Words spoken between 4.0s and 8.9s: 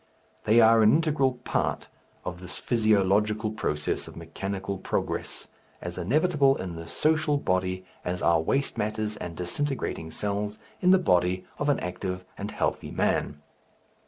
of mechanical progress, as inevitable in the social body as are waste